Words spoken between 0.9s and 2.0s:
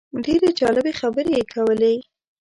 خبرې یې کولې.